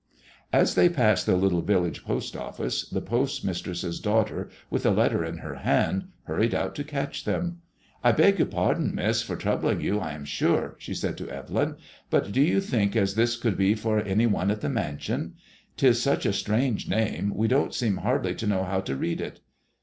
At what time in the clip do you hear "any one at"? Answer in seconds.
14.01-14.61